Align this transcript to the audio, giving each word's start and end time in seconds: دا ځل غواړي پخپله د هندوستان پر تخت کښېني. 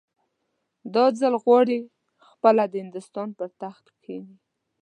دا 0.93 1.05
ځل 1.19 1.33
غواړي 1.43 1.79
پخپله 2.21 2.63
د 2.69 2.73
هندوستان 2.83 3.29
پر 3.37 3.49
تخت 3.61 3.85
کښېني. 4.03 4.37